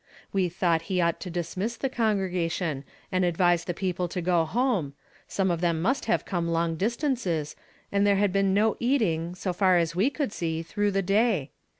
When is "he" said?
0.89-0.99